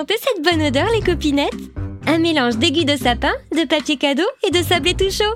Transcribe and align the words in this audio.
sentez 0.00 0.16
cette 0.16 0.42
bonne 0.42 0.62
odeur, 0.62 0.88
les 0.94 1.02
copinettes 1.02 1.52
Un 2.06 2.16
mélange 2.16 2.56
d'aiguilles 2.56 2.86
de 2.86 2.96
sapin, 2.96 3.34
de 3.52 3.66
papier 3.66 3.98
cadeau 3.98 4.24
et 4.42 4.50
de 4.50 4.62
sablé 4.62 4.94
tout 4.94 5.10
chaud. 5.10 5.34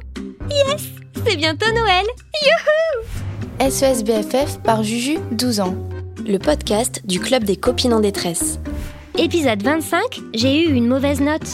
Yes 0.51 0.85
C'est 1.27 1.37
bientôt 1.37 1.71
Noël 1.71 2.07
Youhou 2.43 3.71
SES 3.71 4.03
BFF 4.05 4.63
par 4.63 4.83
Juju, 4.83 5.19
12 5.33 5.61
ans. 5.61 5.77
Le 6.27 6.39
podcast 6.39 7.03
du 7.05 7.21
Club 7.21 7.45
des 7.45 7.57
copines 7.57 7.93
en 7.93 8.01
détresse. 8.01 8.59
Épisode 9.19 9.63
25, 9.63 10.01
j'ai 10.33 10.65
eu 10.65 10.73
une 10.73 10.89
mauvaise 10.89 11.21
note. 11.21 11.51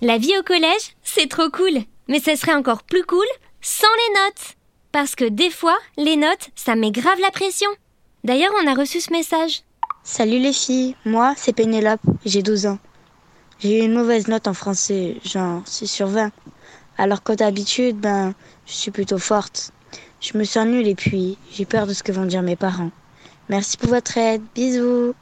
La 0.00 0.16
vie 0.16 0.38
au 0.38 0.44
collège, 0.44 0.94
c'est 1.02 1.28
trop 1.28 1.50
cool. 1.50 1.80
Mais 2.06 2.20
ce 2.20 2.36
serait 2.36 2.54
encore 2.54 2.84
plus 2.84 3.02
cool 3.02 3.26
sans 3.60 3.88
les 3.96 4.20
notes. 4.20 4.56
Parce 4.92 5.16
que 5.16 5.24
des 5.24 5.50
fois, 5.50 5.78
les 5.96 6.16
notes, 6.16 6.50
ça 6.54 6.76
met 6.76 6.92
grave 6.92 7.18
la 7.20 7.32
pression. 7.32 7.70
D'ailleurs, 8.22 8.52
on 8.62 8.68
a 8.68 8.74
reçu 8.74 9.00
ce 9.00 9.10
message. 9.10 9.62
Salut 10.04 10.40
les 10.40 10.52
filles, 10.52 10.96
moi 11.04 11.34
c'est 11.36 11.52
Pénélope, 11.52 12.00
j'ai 12.24 12.42
12 12.42 12.66
ans. 12.66 12.78
J'ai 13.60 13.78
eu 13.78 13.84
une 13.84 13.94
mauvaise 13.94 14.26
note 14.26 14.48
en 14.48 14.52
français, 14.52 15.18
genre 15.24 15.62
6 15.64 15.86
sur 15.86 16.08
20. 16.08 16.32
Alors 16.98 17.22
que 17.22 17.32
d'habitude, 17.32 17.98
ben, 17.98 18.34
je 18.66 18.72
suis 18.72 18.90
plutôt 18.90 19.18
forte. 19.18 19.70
Je 20.20 20.36
me 20.36 20.42
sens 20.42 20.66
nulle 20.66 20.88
et 20.88 20.96
puis 20.96 21.38
j'ai 21.52 21.64
peur 21.64 21.86
de 21.86 21.94
ce 21.94 22.02
que 22.02 22.10
vont 22.10 22.26
dire 22.26 22.42
mes 22.42 22.56
parents. 22.56 22.90
Merci 23.48 23.76
pour 23.76 23.90
votre 23.90 24.18
aide, 24.18 24.42
bisous. 24.56 25.14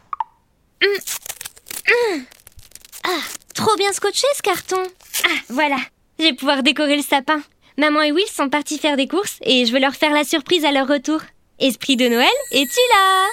Ah, 3.05 3.21
trop 3.55 3.77
bien 3.77 3.93
scotché 3.93 4.27
ce 4.35 4.41
carton. 4.41 4.83
Ah, 5.25 5.41
voilà, 5.51 5.77
je 6.19 6.25
vais 6.25 6.33
pouvoir 6.33 6.63
décorer 6.63 6.97
le 6.97 7.03
sapin. 7.03 7.43
Maman 7.77 8.01
et 8.01 8.13
Will 8.13 8.27
sont 8.29 8.49
partis 8.49 8.79
faire 8.79 8.97
des 8.97 9.09
courses 9.09 9.39
et 9.43 9.67
je 9.67 9.73
veux 9.75 9.81
leur 9.81 9.95
faire 9.95 10.13
la 10.13 10.25
surprise 10.25 10.65
à 10.65 10.73
leur 10.73 10.89
retour. 10.89 11.21
Esprit 11.59 11.97
de 11.97 12.09
Noël, 12.09 12.29
es-tu 12.53 12.81
là? 12.95 13.27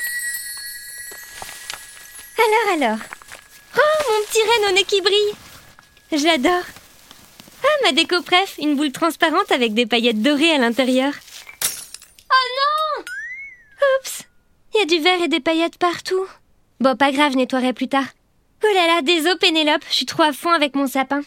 Alors, 2.37 2.73
alors. 2.73 2.99
Oh, 3.77 4.03
mon 4.09 4.25
petit 4.25 4.39
renne 4.41 4.71
au 4.71 4.75
nez 4.75 4.83
qui 4.83 5.01
brille. 5.01 5.33
Je 6.11 6.25
l'adore. 6.25 6.63
Ah, 7.63 7.83
ma 7.83 7.91
déco 7.91 8.21
préf, 8.21 8.57
une 8.59 8.75
boule 8.75 8.91
transparente 8.91 9.51
avec 9.51 9.73
des 9.73 9.85
paillettes 9.85 10.21
dorées 10.21 10.51
à 10.51 10.57
l'intérieur. 10.57 11.13
Oh 12.31 12.47
non 12.57 13.03
Oups, 13.81 14.23
il 14.73 14.79
y 14.79 14.83
a 14.83 14.85
du 14.85 14.99
verre 14.99 15.21
et 15.21 15.27
des 15.27 15.39
paillettes 15.39 15.77
partout. 15.77 16.25
Bon, 16.79 16.95
pas 16.95 17.11
grave, 17.11 17.33
je 17.33 17.37
nettoierai 17.37 17.73
plus 17.73 17.87
tard. 17.87 18.05
Oh 18.63 18.73
là 18.73 18.87
là, 18.87 19.01
désolé 19.01 19.35
Pénélope, 19.39 19.85
je 19.89 19.95
suis 19.95 20.05
trop 20.05 20.23
à 20.23 20.33
fond 20.33 20.51
avec 20.51 20.75
mon 20.75 20.87
sapin. 20.87 21.21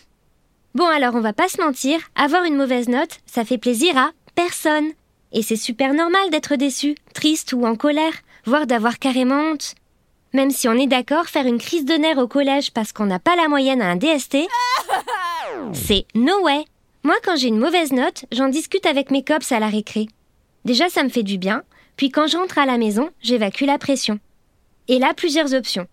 Bon 0.75 0.87
alors, 0.87 1.15
on 1.15 1.21
va 1.21 1.33
pas 1.33 1.49
se 1.49 1.61
mentir, 1.61 2.01
avoir 2.15 2.45
une 2.45 2.57
mauvaise 2.57 2.89
note, 2.89 3.19
ça 3.27 3.45
fait 3.45 3.59
plaisir 3.59 3.97
à 3.99 4.13
personne. 4.37 4.91
Et 5.33 5.43
c'est 5.43 5.57
super 5.57 5.95
normal 5.95 6.31
d'être 6.31 6.57
déçu, 6.57 6.95
triste 7.15 7.53
ou 7.53 7.67
en 7.67 7.75
colère, 7.75 8.15
voire 8.45 8.67
d'avoir 8.67 8.99
carrément 8.99 9.53
honte. 9.53 9.75
Même 10.33 10.51
si 10.51 10.69
on 10.69 10.75
est 10.75 10.87
d'accord, 10.87 11.27
faire 11.27 11.47
une 11.47 11.59
crise 11.59 11.85
de 11.85 11.95
nerfs 11.95 12.19
au 12.19 12.29
collège 12.29 12.71
parce 12.73 12.93
qu'on 12.93 13.07
n'a 13.07 13.19
pas 13.19 13.35
la 13.35 13.49
moyenne 13.49 13.83
à 13.83 13.91
un 13.91 13.97
DST, 13.97 14.39
c'est 15.73 16.07
no 16.15 16.43
way. 16.43 16.65
Moi, 17.03 17.17
quand 17.25 17.37
j'ai 17.37 17.49
une 17.49 17.59
mauvaise 17.59 17.93
note, 17.93 18.27
j'en 18.31 18.49
discute 18.49 18.87
avec 18.87 19.11
mes 19.11 19.25
cops 19.25 19.51
à 19.51 19.59
la 19.59 19.69
récré. 19.69 20.07
Déjà, 20.65 20.89
ça 20.89 21.03
me 21.03 21.09
fait 21.09 21.23
du 21.23 21.39
bien, 21.39 21.63
puis 21.97 22.11
quand 22.11 22.29
j'entre 22.29 22.59
à 22.59 22.67
la 22.67 22.79
maison, 22.79 23.11
j'évacue 23.23 23.65
la 23.65 23.79
pression. 23.79 24.21
Et 24.87 24.99
là, 24.99 25.15
plusieurs 25.15 25.53
options. 25.55 25.87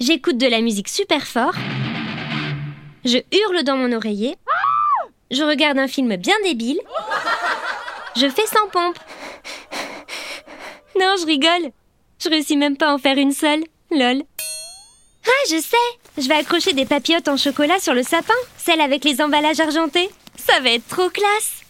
J'écoute 0.00 0.38
de 0.38 0.46
la 0.46 0.60
musique 0.60 0.88
super 0.88 1.26
fort, 1.26 1.54
je 3.04 3.18
hurle 3.32 3.64
dans 3.64 3.76
mon 3.76 3.92
oreiller, 3.92 4.36
je 5.30 5.42
regarde 5.42 5.78
un 5.78 5.88
film 5.88 6.16
bien 6.16 6.34
débile, 6.42 6.80
je 8.16 8.28
fais 8.28 8.46
sans 8.46 8.68
pompe. 8.70 8.98
Non, 10.98 11.16
je 11.20 11.26
rigole. 11.26 11.72
Je 12.22 12.28
réussis 12.28 12.56
même 12.56 12.76
pas 12.76 12.90
à 12.90 12.94
en 12.94 12.98
faire 12.98 13.18
une 13.18 13.32
seule. 13.32 13.64
Lol. 13.94 14.22
Ah, 15.24 15.44
je 15.48 15.60
sais 15.60 16.20
Je 16.20 16.28
vais 16.28 16.34
accrocher 16.34 16.72
des 16.72 16.84
papillotes 16.84 17.28
en 17.28 17.36
chocolat 17.36 17.78
sur 17.78 17.94
le 17.94 18.02
sapin, 18.02 18.34
celle 18.58 18.80
avec 18.80 19.04
les 19.04 19.20
emballages 19.22 19.60
argentés. 19.60 20.10
Ça 20.36 20.58
va 20.60 20.70
être 20.70 20.88
trop 20.88 21.08
classe 21.10 21.62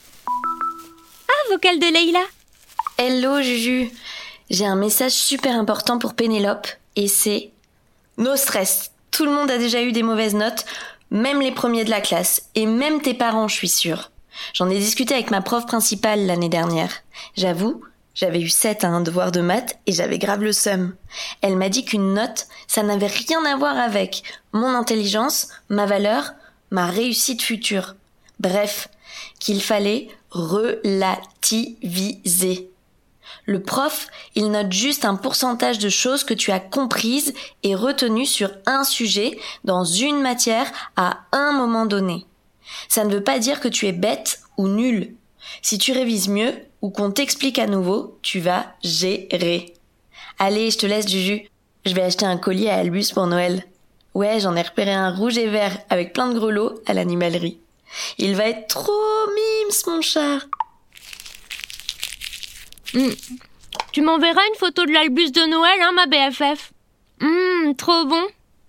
Ah, 1.29 1.53
vocal 1.53 1.79
de 1.79 1.93
Leïla 1.93 2.23
Hello 2.97 3.43
Juju 3.43 3.91
J'ai 4.49 4.65
un 4.65 4.77
message 4.77 5.13
super 5.13 5.55
important 5.55 5.99
pour 5.99 6.15
Pénélope 6.15 6.67
et 6.97 7.09
c'est 7.09 7.51
No 8.17 8.37
stress 8.37 8.93
Tout 9.11 9.27
le 9.27 9.33
monde 9.33 9.51
a 9.51 9.59
déjà 9.59 9.83
eu 9.83 9.93
des 9.93 10.03
mauvaises 10.03 10.34
notes, 10.34 10.65
même 11.11 11.43
les 11.43 11.53
premiers 11.53 11.84
de 11.84 11.91
la 11.91 12.01
classe, 12.01 12.43
et 12.55 12.65
même 12.65 13.03
tes 13.03 13.15
parents, 13.15 13.49
je 13.49 13.55
suis 13.55 13.69
sûre. 13.69 14.11
J'en 14.55 14.71
ai 14.71 14.79
discuté 14.79 15.13
avec 15.15 15.31
ma 15.31 15.43
prof 15.43 15.67
principale 15.67 16.25
l'année 16.27 16.49
dernière. 16.49 17.03
J'avoue, 17.37 17.83
j'avais 18.15 18.41
eu 18.41 18.49
7 18.49 18.85
à 18.85 18.89
un 18.89 19.01
devoir 19.01 19.33
de 19.33 19.41
maths 19.41 19.79
et 19.87 19.93
j'avais 19.93 20.19
grave 20.19 20.43
le 20.43 20.53
seum. 20.53 20.95
Elle 21.41 21.57
m'a 21.57 21.69
dit 21.69 21.85
qu'une 21.85 22.15
note, 22.15 22.47
ça 22.69 22.83
n'avait 22.83 23.09
rien 23.09 23.45
à 23.45 23.57
voir 23.57 23.77
avec 23.77 24.23
mon 24.53 24.75
intelligence, 24.75 25.49
ma 25.69 25.87
valeur, 25.87 26.33
ma 26.71 26.87
réussite 26.87 27.43
future. 27.43 27.97
Bref, 28.39 28.89
qu'il 29.41 29.61
fallait 29.61 30.09
relativiser. 30.31 32.71
Le 33.47 33.61
prof, 33.61 34.07
il 34.35 34.51
note 34.51 34.73
juste 34.73 35.05
un 35.05 35.17
pourcentage 35.17 35.79
de 35.79 35.89
choses 35.89 36.25
que 36.25 36.35
tu 36.35 36.51
as 36.51 36.61
comprises 36.61 37.35
et 37.63 37.75
retenues 37.75 38.27
sur 38.27 38.51
un 38.65 38.85
sujet 38.85 39.39
dans 39.65 39.85
une 39.85 40.21
matière 40.21 40.71
à 40.97 41.19
un 41.33 41.53
moment 41.53 41.85
donné. 41.85 42.27
Ça 42.89 43.05
ne 43.05 43.13
veut 43.13 43.25
pas 43.25 43.39
dire 43.39 43.61
que 43.61 43.69
tu 43.69 43.87
es 43.87 43.93
bête 43.93 44.41
ou 44.57 44.69
nul. 44.69 45.15
Si 45.63 45.79
tu 45.79 45.93
révises 45.93 46.29
mieux 46.29 46.55
ou 46.84 46.91
qu'on 46.91 47.11
t'explique 47.11 47.59
à 47.59 47.67
nouveau, 47.67 48.19
tu 48.21 48.41
vas 48.41 48.67
gérer. 48.83 49.72
Allez, 50.39 50.71
je 50.71 50.77
te 50.77 50.84
laisse 50.84 51.06
du 51.06 51.19
jus. 51.19 51.49
Je 51.87 51.95
vais 51.95 52.03
acheter 52.03 52.27
un 52.27 52.37
collier 52.37 52.69
à 52.69 52.77
Albus 52.77 53.11
pour 53.15 53.27
Noël. 53.27 53.65
Ouais, 54.12 54.39
j'en 54.39 54.55
ai 54.55 54.61
repéré 54.61 54.93
un 54.93 55.11
rouge 55.11 55.39
et 55.39 55.47
vert 55.47 55.78
avec 55.89 56.12
plein 56.12 56.28
de 56.28 56.39
grelots 56.39 56.83
à 56.84 56.93
l'animalerie. 56.93 57.59
Il 58.19 58.37
va 58.37 58.50
être 58.50 58.69
trop 58.69 58.93
mimes, 59.34 59.75
mon 59.87 60.03
chat. 60.03 60.41
Hmm. 62.93 63.15
Tu 63.93 64.03
m'enverras 64.03 64.43
une 64.53 64.59
photo 64.59 64.84
de 64.84 64.93
l'albus 64.93 65.33
de 65.33 65.51
Noël, 65.51 65.81
hein, 65.81 65.93
ma 65.95 66.06
BFF 66.06 66.71
Hum, 67.22 67.75
trop 67.77 68.05
bon. 68.05 68.27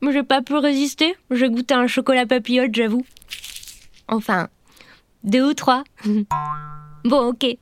J'ai 0.10 0.24
pas 0.24 0.42
pu 0.42 0.56
résister. 0.56 1.18
J'ai 1.32 1.50
goûté 1.50 1.74
un 1.74 1.88
chocolat 1.88 2.26
papillote, 2.26 2.74
j'avoue. 2.74 3.06
Enfin, 4.08 4.48
deux 5.26 5.50
ou 5.50 5.54
trois. 5.54 5.84
bon, 7.04 7.28
ok. 7.28 7.58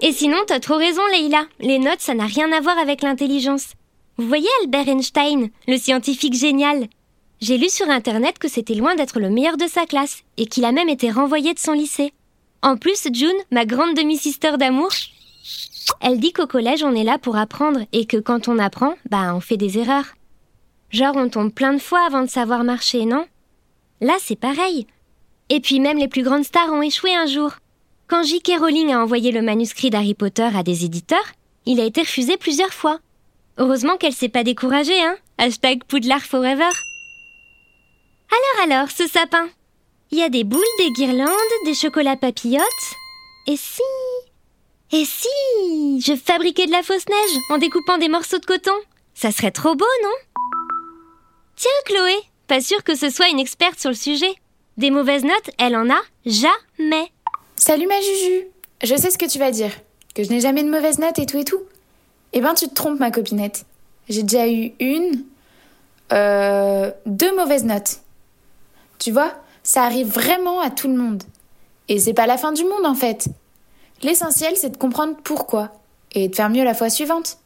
Et 0.00 0.12
sinon, 0.12 0.38
t'as 0.46 0.60
trop 0.60 0.76
raison, 0.76 1.02
Leïla. 1.12 1.46
Les 1.60 1.78
notes, 1.78 2.00
ça 2.00 2.14
n'a 2.14 2.26
rien 2.26 2.50
à 2.52 2.60
voir 2.60 2.78
avec 2.78 3.02
l'intelligence. 3.02 3.74
Vous 4.16 4.26
voyez 4.26 4.48
Albert 4.62 4.88
Einstein, 4.88 5.50
le 5.68 5.78
scientifique 5.78 6.34
génial? 6.34 6.88
J'ai 7.40 7.58
lu 7.58 7.68
sur 7.68 7.88
Internet 7.88 8.38
que 8.38 8.48
c'était 8.48 8.74
loin 8.74 8.94
d'être 8.94 9.18
le 9.18 9.30
meilleur 9.30 9.56
de 9.56 9.66
sa 9.66 9.86
classe 9.86 10.22
et 10.36 10.46
qu'il 10.46 10.64
a 10.64 10.72
même 10.72 10.88
été 10.88 11.10
renvoyé 11.10 11.54
de 11.54 11.58
son 11.58 11.72
lycée. 11.72 12.12
En 12.62 12.76
plus, 12.76 13.08
June, 13.12 13.30
ma 13.50 13.64
grande 13.64 13.96
demi-sister 13.96 14.56
d'amour, 14.58 14.90
elle 16.00 16.20
dit 16.20 16.32
qu'au 16.32 16.46
collège, 16.46 16.84
on 16.84 16.94
est 16.94 17.04
là 17.04 17.18
pour 17.18 17.36
apprendre 17.36 17.80
et 17.92 18.06
que 18.06 18.16
quand 18.16 18.48
on 18.48 18.58
apprend, 18.58 18.94
bah, 19.10 19.34
on 19.34 19.40
fait 19.40 19.56
des 19.56 19.78
erreurs. 19.78 20.14
Genre, 20.90 21.16
on 21.16 21.28
tombe 21.28 21.52
plein 21.52 21.72
de 21.72 21.80
fois 21.80 22.04
avant 22.06 22.22
de 22.22 22.30
savoir 22.30 22.64
marcher, 22.64 23.06
non? 23.06 23.26
Là, 24.00 24.16
c'est 24.20 24.38
pareil. 24.38 24.86
Et 25.48 25.60
puis, 25.60 25.80
même 25.80 25.98
les 25.98 26.08
plus 26.08 26.22
grandes 26.22 26.44
stars 26.44 26.72
ont 26.72 26.82
échoué 26.82 27.14
un 27.14 27.26
jour. 27.26 27.52
Quand 28.12 28.24
J.K. 28.24 28.58
Rowling 28.60 28.92
a 28.92 29.02
envoyé 29.02 29.32
le 29.32 29.40
manuscrit 29.40 29.88
d'Harry 29.88 30.12
Potter 30.12 30.46
à 30.54 30.62
des 30.62 30.84
éditeurs, 30.84 31.24
il 31.64 31.80
a 31.80 31.84
été 31.84 32.02
refusé 32.02 32.36
plusieurs 32.36 32.74
fois. 32.74 32.98
Heureusement 33.56 33.96
qu'elle 33.96 34.12
s'est 34.12 34.28
pas 34.28 34.44
découragée, 34.44 35.00
hein 35.00 35.16
Hashtag 35.38 35.82
Poudlard 35.84 36.20
Forever. 36.20 36.68
Alors 38.28 38.64
alors, 38.64 38.90
ce 38.90 39.06
sapin 39.08 39.48
il 40.10 40.18
y 40.18 40.22
a 40.22 40.28
des 40.28 40.44
boules, 40.44 40.60
des 40.76 40.90
guirlandes, 40.90 41.30
des 41.64 41.72
chocolats 41.72 42.16
papillotes. 42.16 42.62
Et 43.46 43.56
si 43.56 43.80
Et 44.92 45.06
si 45.06 46.02
je 46.02 46.14
fabriquais 46.14 46.66
de 46.66 46.72
la 46.72 46.82
fausse 46.82 47.08
neige 47.08 47.40
en 47.48 47.56
découpant 47.56 47.96
des 47.96 48.10
morceaux 48.10 48.40
de 48.40 48.44
coton? 48.44 48.76
Ça 49.14 49.32
serait 49.32 49.52
trop 49.52 49.74
beau, 49.74 49.86
non? 50.02 50.42
Tiens, 51.56 51.70
Chloé, 51.86 52.16
pas 52.46 52.60
sûr 52.60 52.84
que 52.84 52.94
ce 52.94 53.08
soit 53.08 53.30
une 53.30 53.40
experte 53.40 53.80
sur 53.80 53.88
le 53.88 53.96
sujet. 53.96 54.34
Des 54.76 54.90
mauvaises 54.90 55.24
notes, 55.24 55.50
elle 55.56 55.76
en 55.76 55.88
a 55.88 56.00
jamais. 56.26 57.10
Salut 57.64 57.86
ma 57.86 58.00
Juju 58.00 58.48
Je 58.82 58.96
sais 58.96 59.12
ce 59.12 59.16
que 59.16 59.24
tu 59.24 59.38
vas 59.38 59.52
dire. 59.52 59.70
Que 60.16 60.24
je 60.24 60.30
n'ai 60.30 60.40
jamais 60.40 60.64
de 60.64 60.68
mauvaises 60.68 60.98
notes 60.98 61.20
et 61.20 61.26
tout 61.26 61.38
et 61.38 61.44
tout. 61.44 61.60
Eh 62.32 62.40
ben, 62.40 62.54
tu 62.54 62.66
te 62.66 62.74
trompes, 62.74 62.98
ma 62.98 63.12
copinette. 63.12 63.66
J'ai 64.08 64.24
déjà 64.24 64.48
eu 64.48 64.72
une. 64.80 65.22
Euh. 66.12 66.90
deux 67.06 67.32
mauvaises 67.36 67.62
notes. 67.64 68.00
Tu 68.98 69.12
vois 69.12 69.32
ça 69.62 69.84
arrive 69.84 70.08
vraiment 70.08 70.58
à 70.58 70.70
tout 70.70 70.88
le 70.88 70.96
monde. 70.96 71.22
Et 71.88 72.00
c'est 72.00 72.14
pas 72.14 72.26
la 72.26 72.36
fin 72.36 72.50
du 72.50 72.64
monde 72.64 72.84
en 72.84 72.96
fait. 72.96 73.28
L'essentiel 74.02 74.56
c'est 74.56 74.70
de 74.70 74.76
comprendre 74.76 75.14
pourquoi 75.22 75.70
et 76.10 76.26
de 76.26 76.34
faire 76.34 76.50
mieux 76.50 76.64
la 76.64 76.74
fois 76.74 76.90
suivante. 76.90 77.38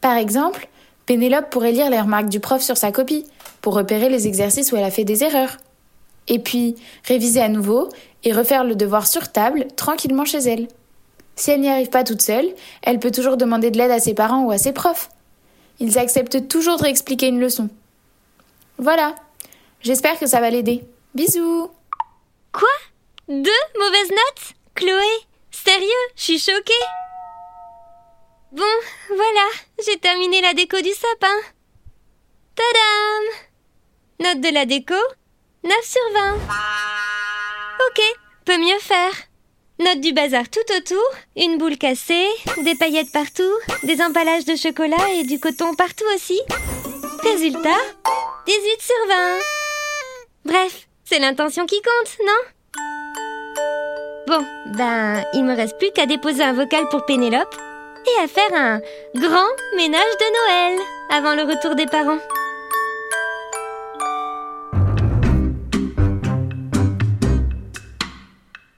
Par 0.00 0.16
exemple, 0.16 0.66
Pénélope 1.06 1.50
pourrait 1.50 1.70
lire 1.70 1.88
les 1.88 2.00
remarques 2.00 2.30
du 2.30 2.40
prof 2.40 2.62
sur 2.62 2.76
sa 2.76 2.90
copie 2.90 3.24
pour 3.60 3.74
repérer 3.74 4.08
les 4.08 4.26
exercices 4.26 4.72
où 4.72 4.76
elle 4.76 4.82
a 4.82 4.90
fait 4.90 5.04
des 5.04 5.22
erreurs. 5.22 5.56
Et 6.28 6.38
puis, 6.38 6.76
réviser 7.04 7.40
à 7.40 7.48
nouveau 7.48 7.88
et 8.24 8.32
refaire 8.32 8.64
le 8.64 8.74
devoir 8.74 9.06
sur 9.06 9.30
table 9.30 9.68
tranquillement 9.76 10.24
chez 10.24 10.38
elle. 10.38 10.68
Si 11.36 11.50
elle 11.50 11.60
n'y 11.60 11.68
arrive 11.68 11.90
pas 11.90 12.04
toute 12.04 12.22
seule, 12.22 12.48
elle 12.82 12.98
peut 12.98 13.10
toujours 13.10 13.36
demander 13.36 13.70
de 13.70 13.78
l'aide 13.78 13.90
à 13.90 14.00
ses 14.00 14.14
parents 14.14 14.44
ou 14.44 14.50
à 14.50 14.58
ses 14.58 14.72
profs. 14.72 15.10
Ils 15.78 15.98
acceptent 15.98 16.48
toujours 16.48 16.78
de 16.78 16.84
réexpliquer 16.84 17.28
une 17.28 17.40
leçon. 17.40 17.68
Voilà. 18.78 19.14
J'espère 19.82 20.18
que 20.18 20.26
ça 20.26 20.40
va 20.40 20.50
l'aider. 20.50 20.84
Bisous. 21.14 21.70
Quoi? 22.52 22.68
Deux 23.28 23.50
mauvaises 23.78 24.10
notes? 24.10 24.54
Chloé? 24.74 25.26
Sérieux? 25.50 25.86
Je 26.16 26.22
suis 26.22 26.38
choquée. 26.38 26.72
Bon, 28.52 28.64
voilà, 29.08 29.48
j'ai 29.84 29.98
terminé 29.98 30.40
la 30.40 30.54
déco 30.54 30.80
du 30.80 30.90
sapin. 30.90 31.36
Tadam 32.54 33.24
Note 34.20 34.40
de 34.40 34.54
la 34.54 34.64
déco 34.64 34.94
9 35.64 35.72
sur 35.82 36.00
20. 36.14 36.34
Ok, 37.88 38.02
peut 38.44 38.58
mieux 38.58 38.78
faire. 38.78 39.12
Note 39.78 40.00
du 40.00 40.12
bazar 40.12 40.48
tout 40.48 40.60
autour, 40.76 41.02
une 41.36 41.58
boule 41.58 41.76
cassée, 41.76 42.28
des 42.64 42.74
paillettes 42.76 43.12
partout, 43.12 43.52
des 43.82 44.00
emballages 44.00 44.46
de 44.46 44.56
chocolat 44.56 45.10
et 45.14 45.24
du 45.24 45.38
coton 45.38 45.74
partout 45.74 46.06
aussi. 46.14 46.40
Résultat 47.22 47.82
18 48.46 48.80
sur 48.80 49.08
20. 49.08 49.14
Bref, 50.46 50.88
c'est 51.04 51.18
l'intention 51.18 51.66
qui 51.66 51.80
compte, 51.82 52.16
non? 52.26 52.82
Bon, 54.28 54.44
ben, 54.76 55.24
il 55.34 55.44
me 55.44 55.54
reste 55.54 55.78
plus 55.78 55.90
qu'à 55.90 56.06
déposer 56.06 56.42
un 56.42 56.52
vocal 56.52 56.88
pour 56.88 57.04
Pénélope 57.04 57.54
et 58.06 58.22
à 58.22 58.28
faire 58.28 58.54
un 58.54 58.80
grand 59.14 59.50
ménage 59.76 60.16
de 60.20 60.72
Noël 60.72 60.80
avant 61.10 61.34
le 61.34 61.42
retour 61.42 61.74
des 61.74 61.86
parents. 61.86 62.18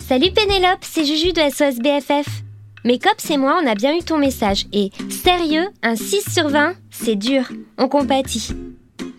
Salut 0.09 0.31
Pénélope, 0.31 0.79
c'est 0.81 1.05
Juju 1.05 1.35
de 1.35 1.41
SOS 1.51 1.81
BFF. 1.81 2.43
Mes 2.83 2.99
cops 2.99 3.31
et 3.31 3.37
moi, 3.37 3.61
on 3.63 3.67
a 3.67 3.75
bien 3.75 3.95
eu 3.95 4.03
ton 4.03 4.17
message 4.17 4.65
et 4.73 4.91
sérieux, 5.11 5.67
un 5.83 5.97
6 5.97 6.33
sur 6.33 6.49
20, 6.49 6.77
c'est 6.91 7.15
dur, 7.15 7.43
on 7.77 7.89
compatit. 7.89 8.55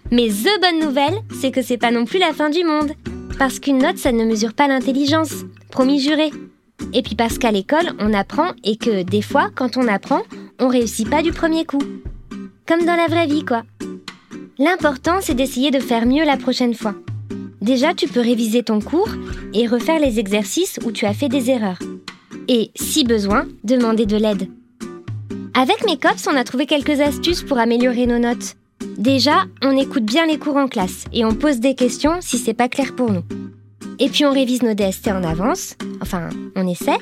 Mais 0.10 0.30
the 0.30 0.60
bonne 0.60 0.80
nouvelle, 0.80 1.20
c'est 1.40 1.52
que 1.52 1.62
c'est 1.62 1.78
pas 1.78 1.92
non 1.92 2.06
plus 2.06 2.18
la 2.18 2.34
fin 2.34 2.50
du 2.50 2.64
monde. 2.64 2.94
Parce 3.38 3.60
qu'une 3.60 3.78
note, 3.78 4.00
ça 4.00 4.12
ne 4.12 4.26
mesure 4.26 4.56
pas 4.56 4.68
l'intelligence. 4.68 5.46
Promis 5.70 6.00
juré. 6.00 6.32
Et 6.92 7.04
puis 7.04 7.14
parce 7.14 7.38
qu'à 7.38 7.52
l'école, 7.52 7.92
on 8.00 8.12
apprend 8.12 8.54
et 8.64 8.76
que 8.76 9.04
des 9.04 9.22
fois, 9.22 9.52
quand 9.54 9.78
on 9.78 9.88
apprend, 9.88 10.24
on 10.60 10.70
réussit 10.70 11.08
pas 11.08 11.22
du 11.22 11.32
premier 11.32 11.66
coup. 11.66 11.84
Comme 12.66 12.86
dans 12.86 12.96
la 12.96 13.06
vraie 13.06 13.28
vie, 13.28 13.46
quoi. 13.46 13.62
L'important, 14.58 15.20
c'est 15.22 15.36
d'essayer 15.36 15.70
de 15.70 15.80
faire 15.80 16.08
mieux 16.08 16.26
la 16.26 16.38
prochaine 16.38 16.74
fois. 16.74 16.96
Déjà, 17.62 17.94
tu 17.94 18.08
peux 18.08 18.22
réviser 18.22 18.64
ton 18.64 18.80
cours 18.80 19.10
et 19.54 19.68
refaire 19.68 20.00
les 20.00 20.20
exercices 20.20 20.80
où 20.86 20.92
tu 20.92 21.06
as 21.06 21.14
fait 21.14 21.30
des 21.30 21.50
erreurs. 21.50 21.80
Et, 22.48 22.72
si 22.76 23.04
besoin, 23.04 23.48
demander 23.64 24.06
de 24.06 24.18
l'aide. 24.18 24.48
Avec 25.54 25.86
mes 25.86 25.98
cops, 25.98 26.28
on 26.28 26.36
a 26.36 26.44
trouvé 26.44 26.66
quelques 26.66 27.02
astuces 27.02 27.44
pour 27.44 27.58
améliorer 27.58 28.06
nos 28.06 28.20
notes. 28.20 28.56
Déjà, 28.98 29.46
on 29.62 29.78
écoute 29.78 30.06
bien 30.06 30.26
les 30.26 30.40
cours 30.40 30.56
en 30.56 30.68
classe 30.68 31.06
et 31.12 31.26
on 31.26 31.36
pose 31.36 31.60
des 31.60 31.76
questions 31.76 32.22
si 32.22 32.38
c'est 32.38 32.54
pas 32.54 32.70
clair 32.70 32.96
pour 32.96 33.12
nous. 33.12 33.24
Et 34.00 34.08
puis 34.08 34.26
on 34.26 34.32
révise 34.32 34.64
nos 34.64 34.74
DST 34.74 35.10
en 35.10 35.24
avance. 35.24 35.76
Enfin, 36.02 36.30
on 36.56 36.66
essaie. 36.66 36.98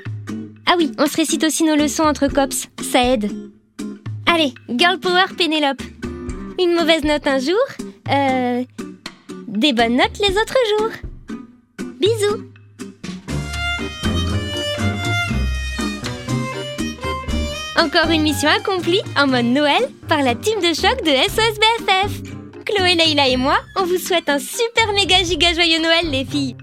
Ah 0.66 0.74
oui, 0.78 0.92
on 0.98 1.06
se 1.06 1.16
récite 1.16 1.44
aussi 1.44 1.64
nos 1.64 1.76
leçons 1.76 2.04
entre 2.04 2.28
cops. 2.28 2.68
Ça 2.82 3.04
aide. 3.04 3.32
Allez, 4.26 4.54
girl 4.70 5.00
power 5.00 5.26
Pénélope. 5.38 5.82
Une 6.60 6.74
mauvaise 6.74 7.04
note 7.04 7.28
un 7.28 7.40
jour. 7.40 7.56
Euh. 8.10 8.64
Des 9.48 9.72
bonnes 9.72 9.96
notes 9.96 10.20
les 10.20 10.36
autres 10.38 10.58
jours. 10.78 10.92
Bisous. 12.02 12.44
Encore 17.78 18.12
une 18.12 18.24
mission 18.24 18.50
accomplie 18.50 19.02
en 19.18 19.28
mode 19.28 19.46
Noël 19.46 19.88
par 20.10 20.22
la 20.22 20.36
team 20.36 20.60
de 20.60 20.74
choc 20.74 21.02
de 21.04 21.12
SOS 21.30 21.60
BFF. 21.60 22.22
Chloé, 22.66 22.96
Leïla 22.96 23.30
et 23.30 23.38
moi, 23.38 23.58
on 23.78 23.86
vous 23.86 23.98
souhaite 23.98 24.28
un 24.28 24.40
super 24.40 24.92
méga 24.94 25.24
giga 25.24 25.54
joyeux 25.54 25.82
Noël 25.82 26.12
les 26.12 26.26
filles. 26.26 26.58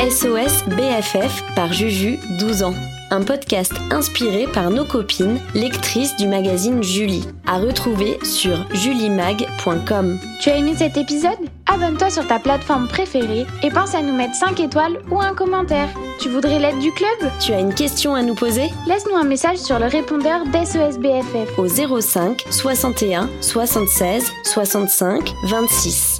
SOS 0.00 0.64
BFF 0.66 1.44
par 1.54 1.74
Juju, 1.74 2.18
12 2.38 2.62
ans. 2.62 2.74
Un 3.10 3.20
podcast 3.20 3.74
inspiré 3.90 4.46
par 4.46 4.70
nos 4.70 4.86
copines, 4.86 5.38
lectrices 5.54 6.16
du 6.16 6.26
magazine 6.26 6.82
Julie. 6.82 7.28
À 7.46 7.58
retrouver 7.58 8.18
sur 8.22 8.56
julimag.com. 8.72 10.18
Tu 10.40 10.48
as 10.48 10.56
aimé 10.56 10.72
cet 10.74 10.96
épisode? 10.96 11.36
Abonne-toi 11.66 12.08
sur 12.08 12.26
ta 12.26 12.38
plateforme 12.38 12.88
préférée 12.88 13.44
et 13.62 13.68
pense 13.68 13.94
à 13.94 14.00
nous 14.00 14.14
mettre 14.14 14.36
5 14.36 14.60
étoiles 14.60 15.00
ou 15.10 15.20
un 15.20 15.34
commentaire. 15.34 15.90
Tu 16.18 16.30
voudrais 16.30 16.58
l'aide 16.58 16.78
du 16.78 16.92
club? 16.92 17.30
Tu 17.38 17.52
as 17.52 17.60
une 17.60 17.74
question 17.74 18.14
à 18.14 18.22
nous 18.22 18.34
poser? 18.34 18.70
Laisse-nous 18.86 19.16
un 19.16 19.24
message 19.24 19.58
sur 19.58 19.78
le 19.78 19.86
répondeur 19.86 20.46
d'SOS 20.46 20.98
BFF 20.98 21.58
au 21.58 21.68
05 22.00 22.46
61 22.48 23.28
76 23.42 24.32
65 24.44 25.34
26. 25.44 26.19